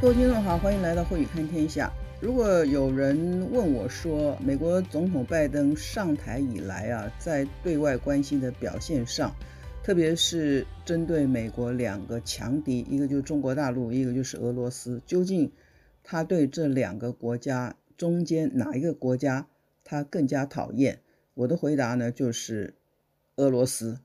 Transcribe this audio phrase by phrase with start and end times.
[0.00, 1.92] 各位听众好，欢迎来到慧宇看天下。
[2.22, 9.30] 如果有人问我说，美国总统拜登上台以来啊，在对外关系的表现上，
[9.84, 15.52] 特别是针对美国两个强敌，一个就是中国大陆，一个就是俄罗斯，究竟
[16.02, 19.48] 他对这两个国家中间哪一个国家
[19.84, 21.00] 他更加讨厌？
[21.34, 22.72] 我的回答呢，就是
[23.36, 23.98] 俄罗斯，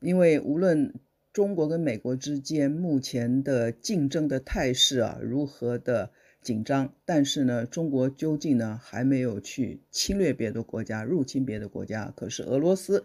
[0.00, 0.92] 因为无论
[1.32, 6.10] 中国跟美国之间目前的竞争的态势啊，如何的
[6.42, 12.12] 紧张，但是呢，中国究竟呢还没有去侵略别的国家，入侵别的国家。
[12.16, 13.04] 可是俄罗斯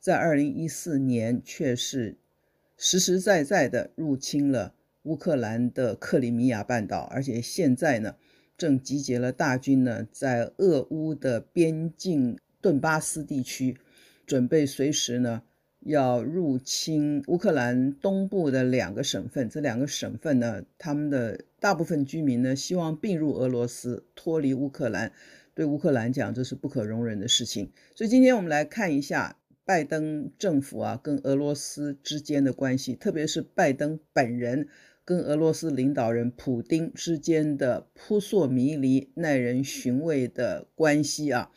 [0.00, 2.16] 在二零一四年却是
[2.76, 8.16] 实实在在的入侵了乌克兰的克里米亚半岛，而且现在呢
[8.56, 13.76] 正集结了大军呢，在俄乌的边境顿巴斯地区，
[14.26, 15.42] 准备随时呢。
[15.80, 25.12] 要入侵乌克兰东部的两个省份，这两个省份呢，他们的大部分居民呢，希望并入俄罗斯，脱离乌克兰。
[25.54, 27.72] 对乌克兰讲，这是不可容忍的事情。
[27.94, 34.68] 所以今天我们来看一下拜登政府啊，跟俄罗斯之间的关系，特别是拜登本人
[35.04, 41.50] 跟俄罗斯领导人普丁之间的扑朔迷离、耐人寻味的关系啊。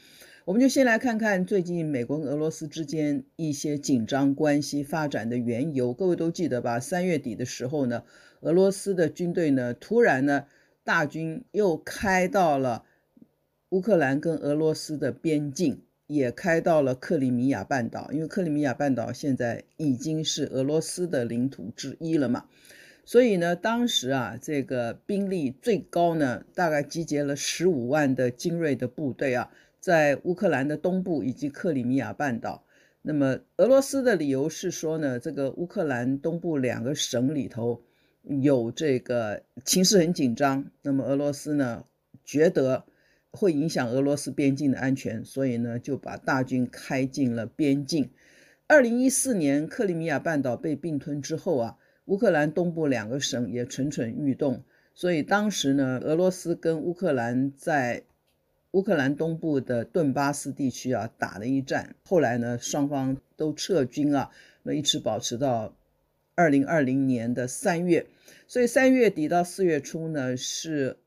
[0.52, 5.94] 我们就先来看看最近美国跟俄罗斯之间一些紧张关系发展的缘由。
[5.94, 6.78] 各位都记得吧？
[6.78, 8.04] 三月底的时候呢，
[8.42, 10.48] 俄罗斯的军队呢，突然呢，
[10.84, 12.84] 大军又开到了
[13.70, 18.12] 乌克兰跟俄罗斯的边境，也开到了克里米亚半岛。
[18.12, 22.48] 因为克里米亚半岛现在已经是俄罗斯的领土之一了嘛，
[23.06, 29.50] 所以呢，当时啊，这个兵力最高呢，大概集结了十五万的精锐的部队啊。
[29.82, 32.64] 在乌克兰的东部以及克里米亚半岛，
[33.02, 37.82] 那么俄罗斯的理由是说呢，这个乌克兰东部两个省里头
[38.22, 41.86] 有这个情势很紧张，那么俄罗斯呢
[42.24, 42.86] 觉得
[43.32, 48.12] 会影响俄罗斯边境的安全，所以呢就把大军开进了边境。
[48.68, 54.64] 二零一四年克里米亚半岛被并吞之后啊，乌克兰东部两个省也蠢蠢欲动，
[54.94, 58.04] 所以当时呢，俄罗斯跟乌克兰在
[58.72, 64.32] 乌克兰东部的顿巴斯地区啊，打了一战，后来呢，双方都撤军啊，
[64.64, 65.76] 那一直保持到
[66.36, 68.08] 二零二零年的三月，
[68.48, 70.98] 所以三月底到四月初呢，是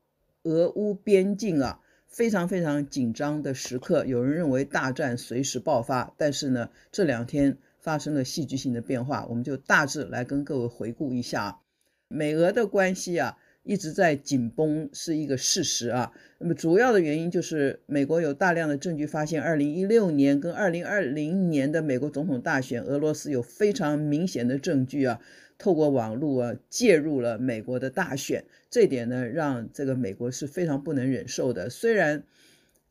[0.43, 11.59] 俄乌边境啊非常非常紧张的时刻，有人认为大战随时爆发，但是呢，这两天发生了戏剧性的变化，我们就大致来跟各位回顾一下
[12.07, 13.39] 美俄的关系啊。
[13.65, 16.13] 一直在紧绷是一个事实啊。
[16.37, 25.19] 那么主要的原因就是美国有大量的证据发现，二零一六年跟二零二零年的美国总统大选，俄罗斯有非常明显的证据啊，
[25.57, 28.45] 透过网络啊介入了美国的大选。
[28.69, 31.69] 这点呢，让这个美国是非常不能忍受的。
[31.69, 32.23] 虽然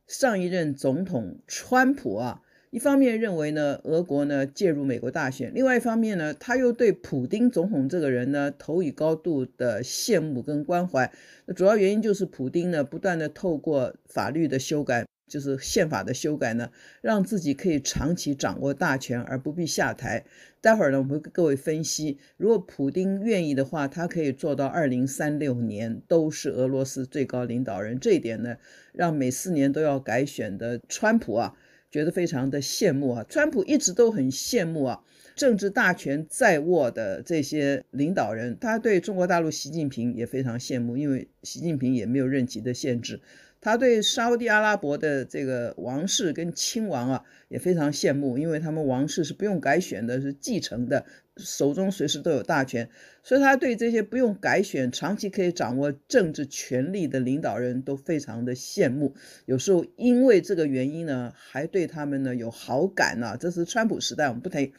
[0.07, 2.43] 上一任总统川普啊。
[2.75, 11.13] 一方面认为呢，俄国呢介入美国大选；另外一方面呢，他又对普丁总统这个人呢投以高度的羡慕跟关怀。
[11.47, 16.69] 那主要原因就是普丁呢不断的透过法律的修改，就是宪法的修改呢，
[17.01, 20.25] 让自己可以长期掌握大权而不必下台。
[20.61, 28.01] 待会儿呢，我们会跟各位分析，如果普丁愿意的话，他可以做到二零三六年都是俄罗斯最高领导人。
[28.01, 28.57] 这一点呢，
[28.93, 31.55] 让每四年都要改选的川普啊。
[31.95, 35.01] 觉得非常的羡慕啊，川普一直都很羡慕啊，
[35.37, 43.21] 政治大权在握的这些领导人，他对中国大陆习近平也非常羡慕，因为习近平也没有任期的限制。
[43.61, 51.07] 他对沙地阿拉伯的这个王室跟亲王啊也非常羡慕，因为他们王室是不用改选的，是继承的，
[51.37, 52.89] 手中随时都有大权，
[53.23, 59.15] 所以他对这些不用改选、长期可以掌握政治权力的领导人都非常的羡慕。
[59.47, 64.73] 有时候因为这个原因呢，还对他们呢有好感呢、这是川普时代，我们不提。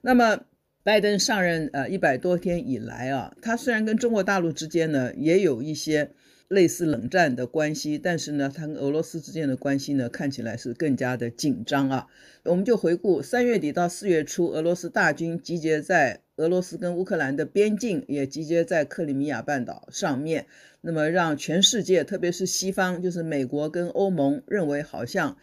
[0.00, 0.40] 那么
[0.82, 6.12] 拜登上任呃一百多天以来啊，他虽然跟中国大陆之间呢也有一些。
[6.48, 12.06] 类似冷战的关系，但是呢，他跟俄罗斯之间的关系呢，看起来是更加的紧张啊。
[12.44, 20.46] 我们就回顾三月底到四月初，俄罗斯大军集结在俄罗斯跟乌克兰的边境，也集结在克里米亚半岛上面。
[20.82, 25.36] 那么让全世界，特别是西方，就是美国跟欧盟，认为好像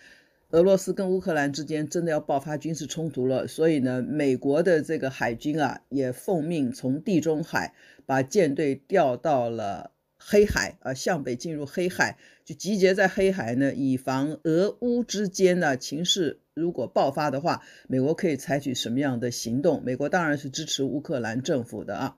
[0.52, 3.46] 俄罗斯跟乌克兰之间真的要爆发军事冲突了。
[3.46, 7.74] 所以呢，美国的这个海军啊，也奉命从地中海
[8.06, 9.92] 把舰队调到了。
[10.26, 19.84] 黑海啊，向北进入黑海，就集结在黑海呢，以防俄乌之间呢情势如果爆发的话，美国可以采取什么样的行动？
[19.84, 22.18] 美国当然是支持乌克兰政府的啊。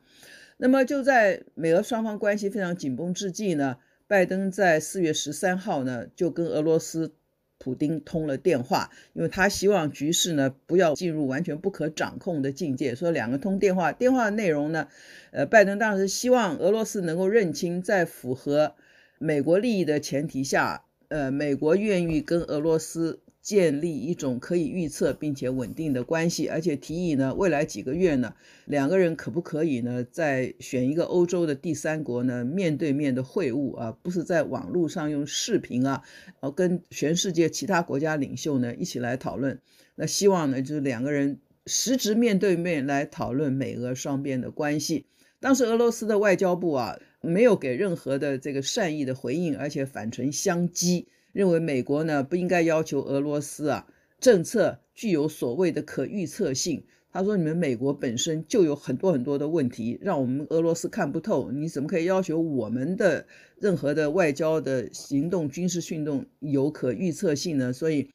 [0.57, 7.15] 那么就在美俄双方关系非常紧绷之际呢，拜登在四月十三号呢就跟俄罗斯
[7.65, 12.93] 普丁通了电话，因为他希望局势呢不要进入完全不可掌控的境界。
[12.93, 14.87] 说两个通电话，电话的内容呢，
[15.31, 18.75] 呃，拜登当时希望俄罗斯能够认清，在符合
[19.17, 23.21] 美国利益的前提下，呃，美国愿意跟俄罗斯。
[23.45, 28.33] 建立一种可以预测并且稳定的关系，而且提议呢，未来几个月呢，
[28.65, 39.61] 两个人可不可以呢，再选一个欧洲的第三国呢，面对面的会晤啊，不是在网络上用视频啊，然后跟全世界其他国家领袖呢一起来讨论。
[39.93, 45.05] 那希望呢，就是两个人实质面对面来讨论美俄双边的关系。
[45.39, 51.05] 当时俄罗斯的外交部啊，没有给任何的这个善意的回应，而且反唇相讥。
[51.35, 53.85] 认为美国呢不应该要求俄罗斯啊
[54.21, 56.85] 政策具有所谓的可预测性。
[57.11, 61.51] 他说：“你们美国本身就有很多很多的问题，让我们俄罗斯看不透。
[61.51, 63.25] 你怎么可以要求我们的
[63.57, 68.09] 任何的外交的行动、军事行动有可预测性呢？”所以，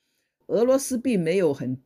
[0.47, 1.79] 俄罗斯并没有很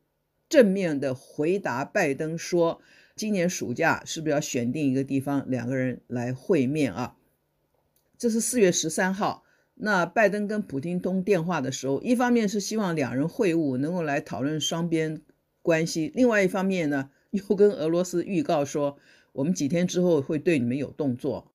[0.47, 2.81] 正面的回答拜登说
[3.15, 7.15] ：“今年暑假是不是要选定一个地方，两个人来会面啊？”
[8.17, 9.44] 这是四月十三号。
[9.77, 15.21] 那拜登跟普丁通电话的时候，一方面是希望两人会晤能够来讨论双边
[15.61, 18.97] 关系，另外一方面呢，又跟俄罗斯预告说，
[19.33, 21.51] 我们几天之后会对你们有动作，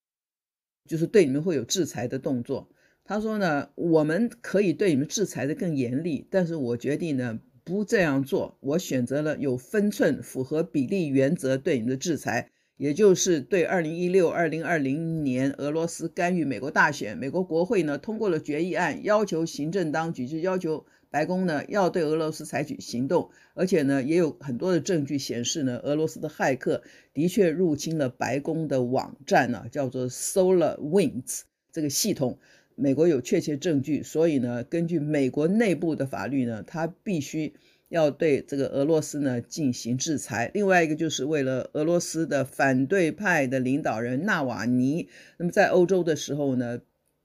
[0.86, 2.68] 就是对你们会有制裁的动作。
[3.04, 12.50] 他说呢，我们可以对你们制裁的更严厉，但是我决定呢不这样做，我选择了有分寸、符合比例原则对你们的制裁。
[12.80, 26.82] 也就是对二零一六、二零二零年俄罗斯干预美国大选，美国国会呢通过了决议案，要求行政当局，就要求白宫呢要对俄罗斯采取行动，而且呢也有很多的证据显示呢，俄罗斯的骇客
[27.12, 32.38] 的确入侵了白宫的网站呢，叫做 SolarWinds 这个系统，
[32.76, 37.52] 美国有确切证据，所以呢，根据美国内部的法律呢，他必须。
[37.90, 45.08] 要对这个俄罗斯呢进行制裁，另外一个就是为了俄罗斯的反对派的领导人纳瓦尼。
[45.36, 46.80] 那么在欧洲的时候呢，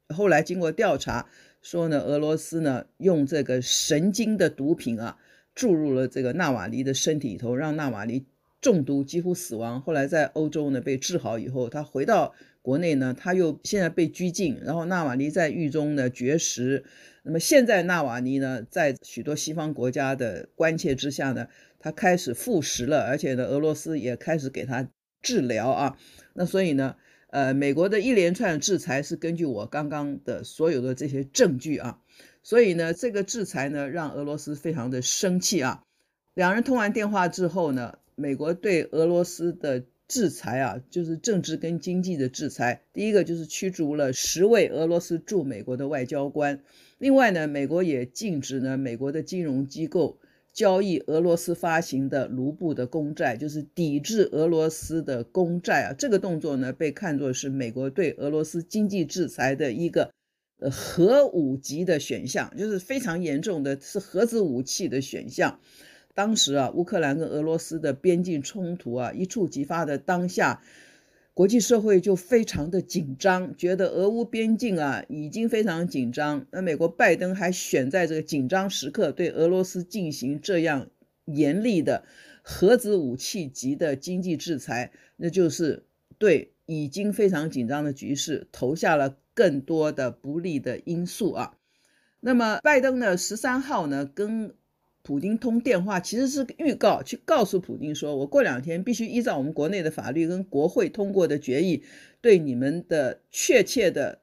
[0.09, 1.29] 后来经过调查
[1.61, 5.17] 说呢，俄罗斯呢用这个神经的毒品啊
[5.53, 8.25] 注入了这个纳瓦尼的身体里头，让纳瓦尼
[8.59, 9.79] 中毒几乎死亡。
[9.79, 12.33] 后来在欧洲呢被治好以后，他回到
[12.65, 16.83] 国内呢，他又现在被拘禁，然后纳瓦尼在狱中呢绝食。
[17.21, 21.47] 那么现在纳瓦尼呢，在许多西方国家的关切之下呢，
[21.77, 24.89] 他开始复食了，而且呢，俄罗斯也开始给他
[25.21, 25.95] 治疗啊。
[26.33, 26.95] 那所以呢，
[27.29, 31.99] 呃，美国的一连串制裁是根据我刚刚的所有的这些证据啊，
[32.41, 35.83] 所以呢，这个制裁呢，让俄罗斯非常的生气啊。
[36.33, 42.81] 两人通完电话之后呢，美国对俄罗斯的制裁啊，就是政治跟经济的制裁。
[42.93, 46.61] 第一个就是驱逐了十位俄罗斯驻美国的外交官。
[46.97, 50.17] 另外呢，美国也禁止呢美国的金融机构
[50.53, 55.93] 交易俄罗斯发行的卢布的公债，就是抵制俄罗斯的公债啊。
[55.97, 60.13] 这个动作呢被看作是美国对俄罗斯经济制裁的一个
[60.59, 65.59] 呃核武级的选项，就是非常严重的，是核子武器的选项。
[66.15, 70.63] 当时啊，乌克兰跟俄罗斯的边境冲突啊一触即发的当下。
[71.33, 76.47] 国际社会就非常的紧张，觉得俄乌边境啊已经非常紧张。
[76.51, 80.87] 那美国拜登还选在这个紧张时刻对俄罗斯进行这样
[81.25, 82.05] 严厉的
[82.41, 85.83] 核子武器级的经济制裁，那就是
[86.17, 91.57] 对已经非常紧张的局势投下了更多的不利的因素啊。
[92.21, 94.55] 那么拜登呢，十三号呢跟。
[95.05, 101.83] 普京通电话其实是预告，去告诉普京说，我过两天必须依照我们国内的法律跟国会通过的决议，
[102.21, 104.21] 对你们的确切的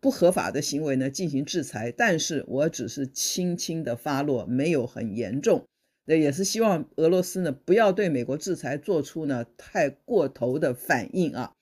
[0.00, 5.62] 不合法的行为呢进行制裁，但是我只是轻轻的发落，没有很严重。
[6.06, 11.52] 那也是希望俄罗斯呢不要对美国制裁做出呢太过头的反应啊。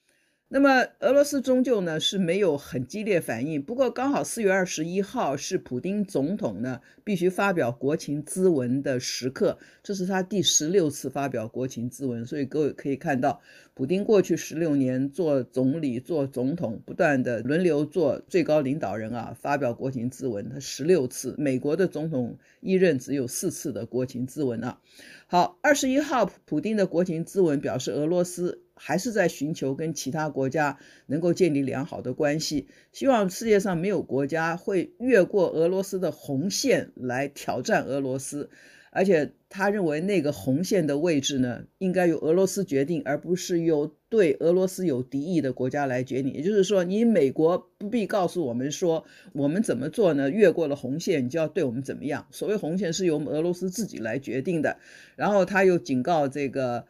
[0.54, 13.40] 那么俄罗斯终究呢是没有很激烈反应，不过刚好四月二十一号是普丁总统呢必须发表国情咨文的时刻，这是他第十六次发表国情咨文，所以各位可以看到，
[13.72, 24.78] 普丁过去十六年做总理、做总统，不断的轮流做最高领导人啊，发表国情咨文，他十六次，美国的总统一任只有四次的国情咨文啊。
[25.26, 28.60] 好，二十一号普丁的国情咨文表示俄罗斯。
[28.84, 38.50] 还是在寻求跟其他国家能够建立良好的关系，希望世界上没有国家会越过俄罗斯的红线来挑战俄罗斯，
[38.90, 46.32] 而且他认为那个红线的位置呢，应该由俄罗斯决定，而不是由对俄罗斯有敌意的国家来决定。
[46.32, 50.28] 也就是说，你美国不必告诉我们说我们怎么做呢？
[50.28, 52.26] 越过了红线，你就要对我们怎么样？
[52.32, 54.78] 所谓红线是由我们俄罗斯自己来决定的。
[55.14, 56.84] 然后他又警告这个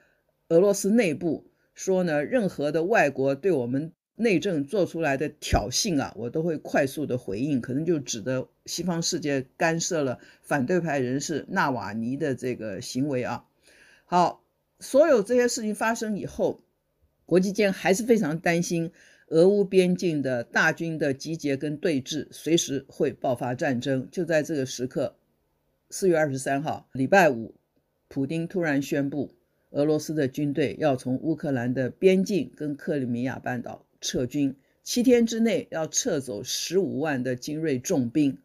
[0.49, 3.93] 俄罗斯内部说呢，任何的外国对我们。
[4.15, 13.47] 内政做出来的挑衅啊，我都会快速的回应，可能就指的西方世界干涉了反对派人士纳瓦尼的这个行为啊。
[14.05, 14.45] 好，
[14.79, 16.61] 所有这些事情发生以后，
[17.25, 18.93] 国际间还是非常担心
[19.29, 24.07] 俄乌边境的大军的集结跟对峙，随时会爆发战争。
[24.13, 25.17] 就在这个时刻，
[25.89, 27.55] 四月二十三号，礼拜五，
[28.09, 29.35] 普丁突然宣布，
[29.73, 33.85] 俄罗斯的军队要从乌克兰的边境跟克里米亚半岛。
[34.01, 38.39] 撤军七天之内要撤走十五万的精锐重兵，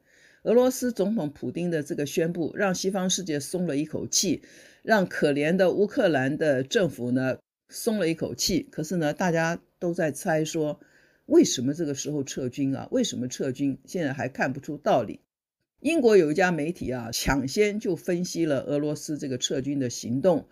[0.44, 4.44] 俄罗斯总统普丁的这个宣布让西方世界松了一口气，
[4.84, 8.68] 让可怜的乌克兰的政府呢松了一口气。
[8.72, 10.80] 可是呢，大家都在猜说，
[11.26, 12.88] 为什么这个时候撤军啊？
[12.92, 13.80] 为什么撤军？
[13.86, 15.22] 现在还看不出道理。
[15.80, 20.48] 英国有一家媒体啊，抢先就分析了俄罗斯这个撤军的行动。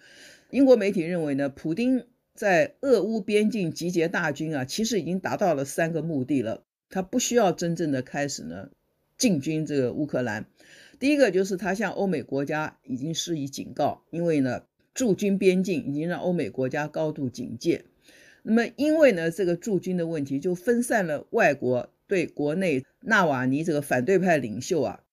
[0.50, 2.06] 英国媒体认为呢，普丁。
[2.36, 6.66] 在俄乌边境集结大军啊，其实已经达到了三个目的了。
[6.90, 8.72] 他不需要真正的开始呢
[9.18, 10.46] 进军这个乌克兰。
[11.00, 17.86] 第一个就是他向欧美国家已经施以警告，因为呢驻军边境已经让欧美国家高度警戒。
[18.44, 25.04] 那么因为呢这个驻军的问题，就分散了外国对国内纳瓦尼这个反对派领袖啊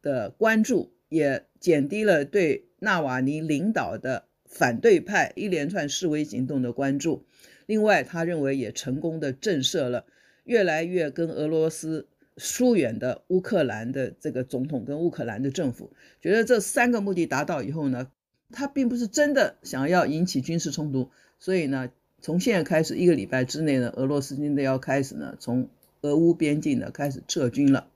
[0.00, 4.24] 的关注，也减低了对纳瓦尼领导的。
[4.52, 7.24] 反对派一连串示威行动的关注，
[7.64, 10.04] 另外，他认为也成功的震慑了
[10.44, 12.06] 越来越跟俄罗斯
[12.36, 15.90] 疏远的乌克兰的这个总统跟乌克兰的政府，
[16.20, 18.10] 觉得这三个目的达到以后呢，
[18.50, 21.90] 他并不是真的想要引起军事冲突，所以呢，
[22.20, 25.70] 从现在开始一个礼拜之内呢，俄罗斯军队要开始呢从
[26.02, 27.88] 俄乌边境呢开始撤军了。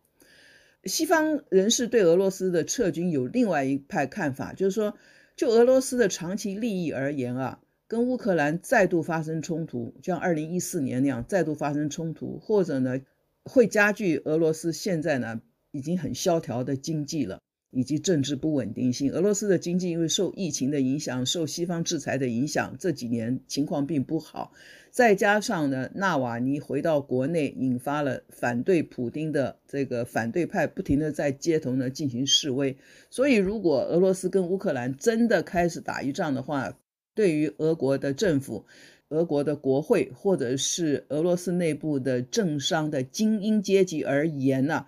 [0.84, 4.96] 西方人士对俄罗斯的撤军有另外一派看法，就是说。
[5.36, 13.02] 就俄罗斯的长期利益而言啊，跟乌克兰再度发生冲突，像二零一四年那样再度发生冲突，或者呢，
[13.44, 17.40] 会加剧俄罗斯现在呢已经很萧条的经济了，
[17.76, 19.12] 以及政治不稳定性。
[19.12, 24.50] 俄罗斯的经济因为受疫情的影响，受西方制裁的影响，这几年情况并不好。
[24.90, 32.74] 再加上呢，纳瓦尼回到国内，引发了反对普丁的这个反对派不停地在街头呢进行示威。
[33.10, 36.78] 所以，如果俄罗斯跟乌克兰真的开始打一仗的话，
[37.14, 38.64] 对于俄国的政府、
[39.10, 44.86] 俄国的国会或者是俄罗斯内部的政商的精英阶级而言呢、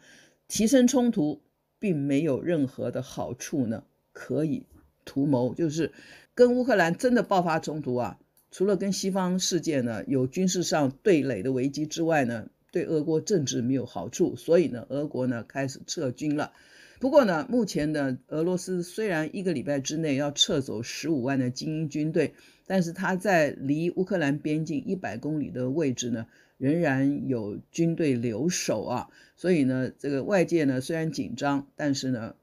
[0.48, 1.42] 提升冲突
[1.78, 4.66] 并没有任何的好处呢，可以
[5.04, 5.92] 图谋，就是
[6.34, 8.18] 跟乌克兰真的爆发冲突啊。
[8.50, 16.52] 除了跟西方世界呢有军事上对垒的危机之外呢，对俄国政治没有好处，所以呢，俄国呢开始撤军了。
[17.00, 22.34] 不过呢，目前呢，俄罗斯虽然一个礼拜之内要撤走十五万的精英军队，
[22.66, 26.26] 但是他在离乌克兰边境一百公里的位置呢，
[26.56, 29.08] 仍然有军队留守啊。
[29.36, 32.34] 所以呢，这个外界呢虽然紧张，但是呢，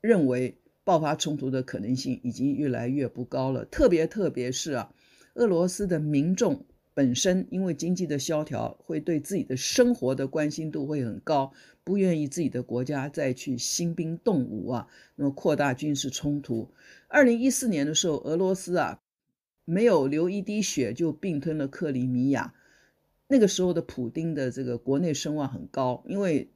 [0.00, 3.66] 认为爆发冲突的可能性已经越来越不高了。
[3.66, 4.92] 特别特别是啊。
[5.34, 6.64] 俄罗斯的民众
[6.98, 11.52] 本身因为经济的萧条，会对自己的生活的关心度会很高，
[11.84, 16.72] 不愿意自己的国家再去兴兵动武啊，那么扩大军事冲突。
[17.06, 19.00] 二零一四年的时候，俄罗斯啊
[19.64, 22.52] 没有流一滴血就并吞了克里米亚，
[23.28, 26.50] 那个时候的普丁的这个国内声望很高，因为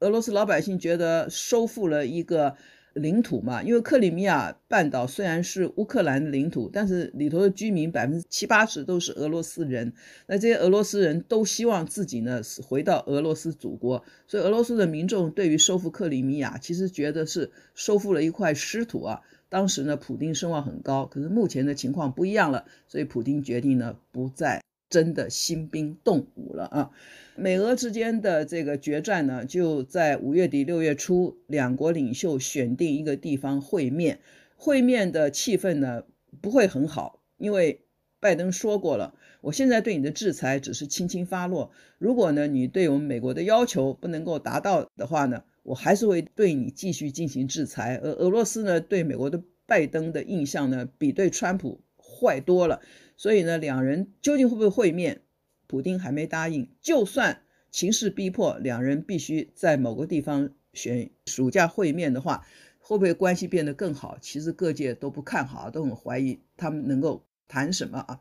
[0.00, 2.56] 俄罗斯老百姓觉得收复了一个。
[2.94, 9.92] 领土嘛，因为克里米亚半岛虽然是乌克兰的领土，但是里头的居民百分之七八十都是俄罗斯人。
[10.26, 19.20] 那这些俄罗斯人都希望自己呢是回到俄罗斯祖国，所以俄罗斯的民众对于收复克里米亚，其实觉得是收复了一块失土啊。
[19.50, 26.90] 当时呢，普丁声望很高，可是目前的情况不一样了，所以普丁决定呢不再真的兴兵动武了啊。
[27.36, 34.20] 美俄之间的这个决战呢，就在五月底六月初，两国领袖选定一个地方会面。
[34.56, 36.02] 会面的气氛呢
[36.40, 37.82] 不会很好，因为
[38.18, 41.70] 拜登说过了，我现在对你的制裁只是轻轻发落。
[41.98, 48.00] 如果呢你对我们美国的要求不能够达到的话呢，我还是会对你继续进行制裁。
[48.02, 52.80] 而俄罗斯呢对美国的拜登的印象呢比对川普坏多了，
[53.18, 55.20] 所以呢两人究竟会不会会面？
[55.66, 62.46] 普丁还没答应，就算情势逼迫，两人必须在某个地方选暑假会面的话，
[62.78, 64.16] 会不会关系变得更好？
[64.22, 68.20] 其实各界都不看好，都很怀疑他们能够谈什么啊。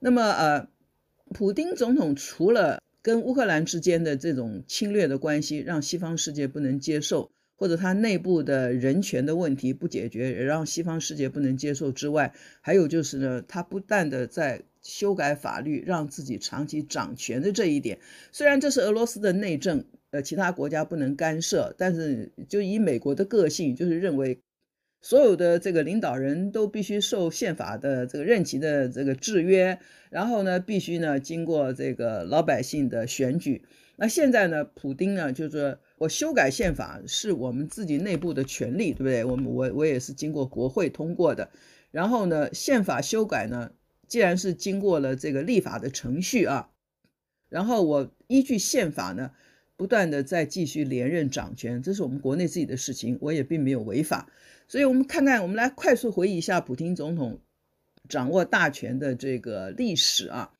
[0.00, 0.68] 那么呃，
[1.34, 17.98] 普丁总统除了跟乌克兰之间的这种侵略的关系让西方世界不能接受，或者他内部的人权的问题不解决，让西方世界不能接受之外，还有就是呢，他不断的在修改法律，让自己长期掌权的这一点，
[18.32, 24.38] 虽然这是俄罗斯的内政，呃，其他国家不能干涉，但是就以美国的个性，就是认为。
[25.00, 29.78] 所有的这个领导人都必须受宪法的这个任期的这个制约，
[30.10, 33.62] 然后呢，必须呢经过这个老百姓的选举。
[33.94, 39.24] 那现在呢，普丁呢就是我修改宪法是我们自己内部的权利，对不对？
[39.24, 41.50] 我们我我也是经过国会通过的。
[41.90, 43.72] 然后呢，宪法修改呢，
[44.06, 46.70] 既然是经过了这个立法的程序啊，
[47.48, 49.32] 然后我依据宪法呢，
[49.76, 54.30] 不断的在继续连任掌权，这是我们国内自己的事情，我也并没有违法。
[54.68, 57.40] 所以，我们看看，我们来快速回忆一下普京总统
[58.08, 60.52] 掌握大权的这个历史啊。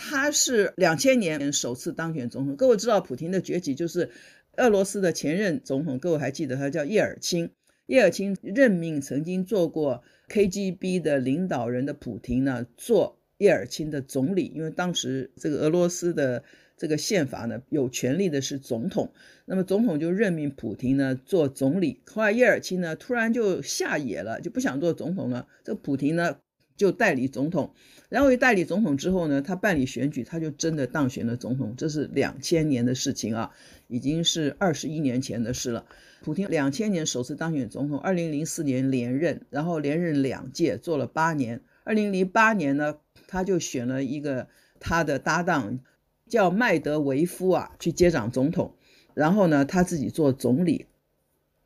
[0.00, 2.54] 他是两千年首次当选总统。
[2.54, 4.10] 各位知道，普京的崛起就是
[4.58, 7.50] 俄罗斯的前任总统，各位还记得他叫叶尔钦。
[7.86, 16.44] 叶尔钦任命曾经做过 KGB 的领导人的普廷呢，做叶尔钦的总理，因为当时这个俄罗斯的。
[16.80, 19.12] 这个宪法呢，有权力的是总统，
[19.46, 22.00] 那么总统就任命普廷呢做总理。
[22.06, 25.48] 后来叶尔钦呢突然就下野了，就不想做总统了。
[25.64, 26.38] 这个普廷呢
[26.78, 27.74] 就代理总统，
[28.08, 31.74] 然后一代理总统之后呢，他办理选举，他就真的当选了总统。
[31.76, 33.50] 这是两千年的事情啊，
[33.88, 35.84] 已经是二十一年前的事了。
[36.22, 41.60] 普丁两千年首次当选总统，二零零四年连任，然后连任两届，做了八年。
[41.84, 44.48] 二零零八年呢，他就选了一个
[44.80, 45.80] 他的搭档。
[46.28, 48.74] 叫麦德维夫啊，去接掌总统，
[49.14, 50.84] 然后呢，他自己做总理。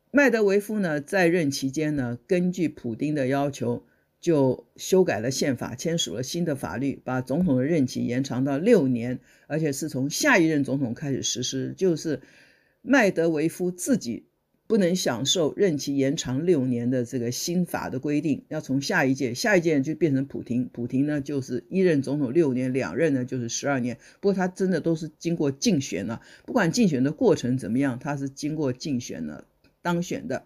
[0.09, 3.83] 麦德维夫呢，在任期间呢，根据普丁的要求，
[4.23, 12.21] 就修改了宪法，签署了新的法律，把总统的任期延长到六年，而且是从下一任总统开始实施，就是
[12.81, 14.23] 麦德维夫自己。
[14.65, 23.99] 不能享受任期延长六年的这个新法的规定，要从下一届，下一届就变成普廷，普廷呢就是一任总统六年，两任呢就是十二年。
[24.21, 29.45] 不过他真的都是经过竞选了，不管竞选的过程怎么样，他是经过竞选了
[29.81, 30.45] 当选的。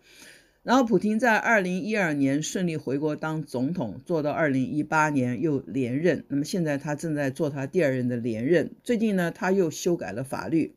[0.68, 6.26] 然后普京在二零一二年顺利回国当总统，做到二零一八年又连任。
[6.28, 8.76] 那么现在他正在做他第二任的连任。
[8.84, 10.76] 最近呢，他又修改了法律。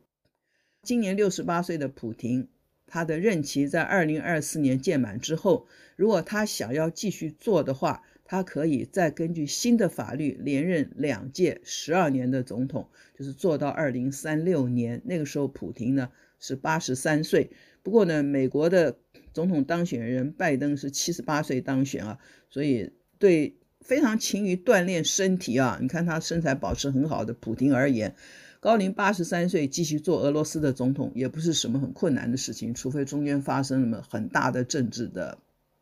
[0.81, 2.47] 今年六十八岁的普丁。
[2.87, 15.01] 他的任期在二零二四年届满之后，如果他想要继续做的话，他可以再根据新的法律连任两届十二年的总统，就是做到二零三六年。
[15.03, 17.51] 那个时候，普京呢是八十三岁。
[17.83, 18.97] 不过呢，美国的
[19.33, 28.15] 总统当选人拜登是七十八岁当选啊，所以对非常勤于锻炼身体啊，你看他身材保持很好的普丁而言。
[28.59, 35.39] 高龄八十三岁继续做俄罗斯的总统也不是什么很困难的事情，除非中间发生了很大的政治的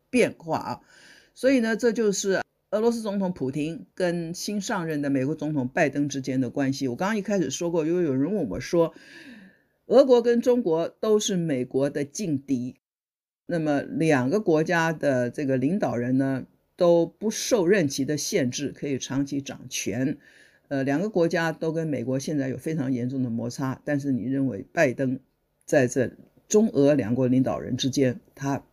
[0.08, 0.80] 变化啊。
[1.34, 6.88] 所以呢，这就是俄罗斯总统普丁跟新上任的美国总统拜登之间的关系。
[6.88, 8.94] 我刚刚一开始说过，因为有人问我说，
[9.90, 12.76] 俄国跟中国都是美国的劲敌，
[13.46, 20.16] 那么两个国家的这个领导人呢都不受任期的限制，可以长期掌权。
[20.68, 25.18] 呃，两个国家都跟美国现在有非常严重的摩擦，但是你认为拜登
[25.64, 26.12] 在这
[26.46, 28.64] 中俄两国领导人之间，他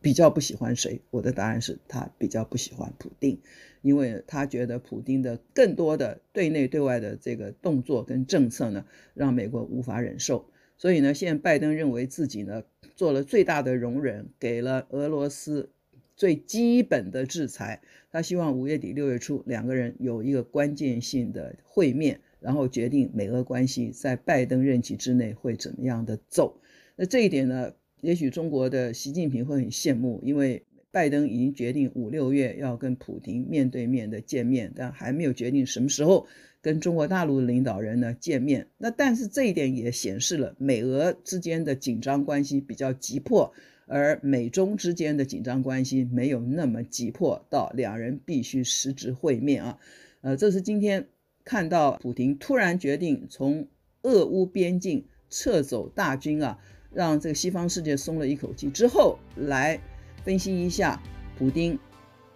[0.00, 1.00] 比较不喜欢谁？
[1.12, 3.40] 我的答案是他比较不喜欢普丁，
[3.80, 8.84] 因为他觉得普丁的更多的对内对外的这个动作跟政策呢，
[9.14, 10.44] 让美国无法忍受。
[10.84, 12.62] 所以呢，现在拜登认为自己呢
[12.94, 15.70] 做了最大的容忍，给了俄罗斯。
[16.14, 17.80] 最基本的制裁，
[18.12, 26.60] 他希望五月底六月初两个人有一个关键性的会面，然后决定美俄关系在拜登任期之内会怎么样的走。
[26.96, 30.62] 那这一点呢，也许中国的习近平会很羡慕，因为
[30.94, 36.28] 拜登已经决定五六月要跟普京面对面的见面，但还没有决定什么时候
[36.62, 38.68] 跟中国大陆的领导人呢见面。
[38.78, 43.52] 那但是这一点也显示了美俄之间的紧张关系比较急迫。
[43.86, 49.78] 而美中之间的紧张关系没有那么急迫到两人必须实质会面啊，
[50.22, 51.06] 呃，这是今天
[51.44, 53.68] 看到普京突然决定从
[54.00, 56.58] 俄乌边境撤走大军啊，
[56.94, 59.78] 让这个西方世界松了一口气之后，来
[60.24, 60.98] 分析一下
[61.38, 61.78] 普丁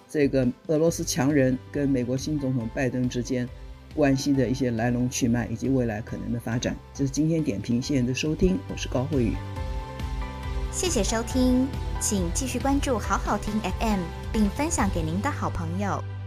[0.08, 3.48] 这个俄罗斯强人跟美国新总统拜登之间
[3.94, 6.76] 关系的一些来龙去脉以及未来可能的发展。
[6.94, 9.32] 这是今天点评，谢谢你的收听，我是高慧宇。
[10.70, 11.66] 谢谢收听，
[12.00, 14.00] 请继续关注好好听 FM，
[14.32, 16.17] 并分享给您的好朋友。